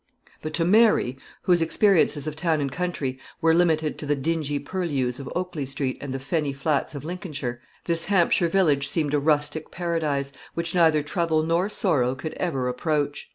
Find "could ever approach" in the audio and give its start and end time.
12.15-13.29